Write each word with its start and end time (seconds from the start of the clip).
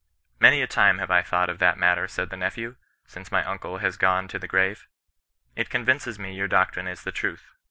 Many 0.39 0.63
a 0.63 0.67
time 0.67 0.97
have 0.97 1.11
I 1.11 1.21
thought 1.21 1.47
of 1.47 1.59
that 1.59 1.77
matter, 1.77 2.07
said 2.07 2.31
the 2.31 2.35
nephew, 2.35 2.75
since 3.05 3.31
my 3.31 3.45
uncle 3.45 3.77
has 3.77 3.97
gone 3.97 4.27
to 4.29 4.39
the 4.39 4.47
grave. 4.47 4.87
It 5.55 5.69
convinces 5.69 6.17
me 6.17 6.33
your 6.33 6.47
doctrine 6.47 6.87
is 6.87 7.03
the 7.03 7.11
truth." 7.11 7.51